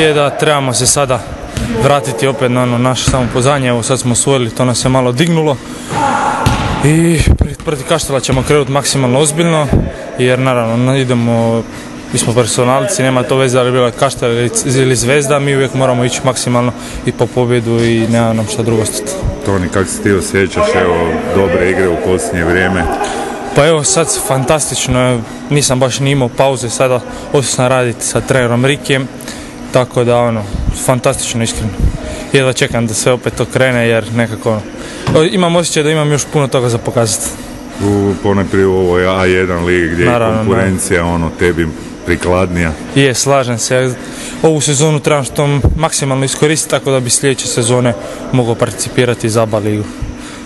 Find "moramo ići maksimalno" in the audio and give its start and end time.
15.74-16.72